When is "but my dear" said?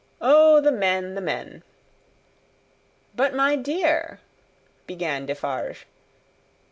3.15-4.19